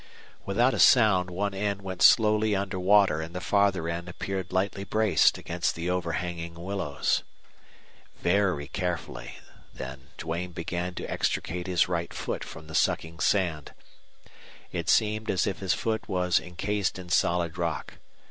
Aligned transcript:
Without 0.47 0.73
a 0.73 0.79
sound 0.79 1.29
one 1.29 1.53
end 1.53 1.83
went 1.83 2.01
slowly 2.01 2.55
under 2.55 2.79
water 2.79 3.21
and 3.21 3.35
the 3.35 3.39
farther 3.39 3.87
end 3.87 4.09
appeared 4.09 4.51
lightly 4.51 4.83
braced 4.83 5.37
against 5.37 5.75
the 5.75 5.91
overhanging 5.91 6.55
willows. 6.55 7.21
Very 8.23 8.67
carefully 8.67 9.37
then 9.71 10.07
Duane 10.17 10.53
began 10.53 10.95
to 10.95 11.05
extricate 11.05 11.67
his 11.67 11.87
right 11.87 12.11
foot 12.15 12.43
from 12.43 12.65
the 12.65 12.73
sucking 12.73 13.19
sand. 13.19 13.75
It 14.71 14.89
seemed 14.89 15.29
as 15.29 15.45
if 15.45 15.59
his 15.59 15.75
foot 15.75 16.09
was 16.09 16.39
incased 16.39 16.97
in 16.97 17.09
solid 17.09 17.59
rock. 17.59 17.99